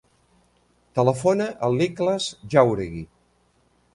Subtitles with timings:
[0.99, 3.07] Telefona a l'Ikhlas Jauregui.